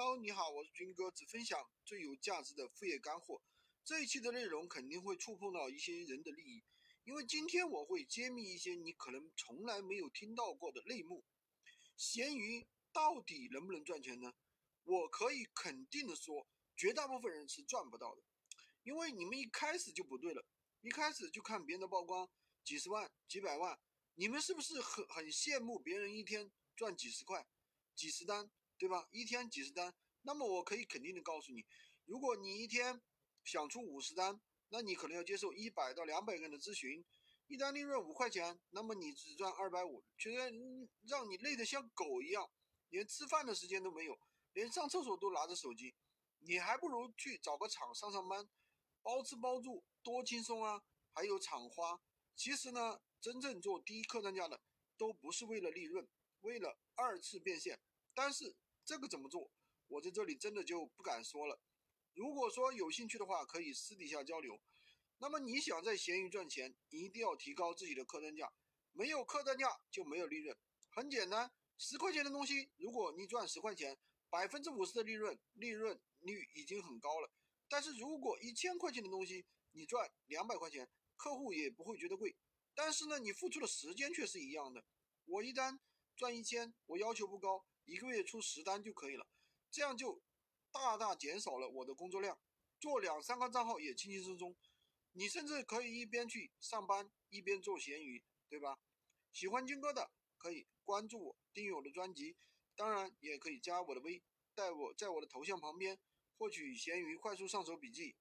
[0.00, 3.42] Hello，你好，我是军哥，只分享最有价值的副业干货。
[3.82, 6.62] 这一期的内容肯定会触碰到一些人的利益，
[7.02, 11.24] 因为今天我会揭秘一些你可能从来没有听到过的内幕。
[11.96, 14.32] 闲鱼到底能不能赚钱呢？
[14.84, 18.22] 我可以肯定的说，绝大部分人是赚不到的，
[18.84, 20.46] 因为你们一开始就不对了，
[20.80, 22.30] 一开始就看别人的曝光，
[22.62, 23.76] 几十万、几百万，
[24.14, 27.44] 你们是不是很很羡慕别人一天赚几十块、
[27.96, 28.48] 几十单？
[28.78, 29.08] 对吧？
[29.10, 31.66] 一天几十单，那么我可以肯定的告诉你，
[32.04, 33.02] 如果你一天
[33.42, 37.04] 想出五十单，那你可能要接受一百到两百个人的咨询，
[37.48, 40.52] 一单利润五块钱，那么你只赚二百五，觉得
[41.02, 42.48] 让你累得像狗一样，
[42.90, 44.18] 连吃饭的时间都没有，
[44.52, 45.96] 连上厕所都拿着手机，
[46.38, 48.48] 你还不如去找个厂上上班，
[49.02, 50.84] 包吃包住，多轻松啊！
[51.12, 52.00] 还有厂花。
[52.36, 54.60] 其实呢，真正做低客单价的，
[54.96, 56.06] 都不是为了利润，
[56.42, 57.80] 为了二次变现，
[58.14, 58.54] 但是。
[58.88, 59.50] 这个怎么做？
[59.88, 61.60] 我在这里真的就不敢说了。
[62.14, 64.58] 如果说有兴趣的话，可以私底下交流。
[65.18, 68.50] 那么你想在闲鱼赚钱，一定要提高自己的客单价。
[68.92, 70.56] 没有客单价就没有利润。
[70.88, 73.98] 很简单，十块钱的东西，如果你赚十块钱，
[74.30, 77.30] 百分之五十的利润，利润率已经很高了。
[77.68, 82.34] 但是如果一千块钱的东西，你赚两百块钱，客户也不会觉得贵。
[82.74, 84.82] 但是呢，你付出的时间却是一样的。
[85.26, 85.78] 我一单
[86.18, 87.64] 赚一千，我要求不高。
[87.84, 89.24] 一个月出十单就可以了，
[89.70, 90.20] 这样就
[90.72, 92.36] 大大减少了我的工作量，
[92.80, 94.56] 做两三个账号也轻轻松松。
[95.12, 98.80] 你甚至可以一边去上班一边做闲鱼，对吧？
[99.32, 102.36] 喜欢军哥的可以关注我，订阅我的专辑，
[102.74, 104.20] 当然也可以加我的微，
[104.56, 105.98] 带我在我的头像旁边
[106.36, 108.16] 获取闲鱼快速上手笔记。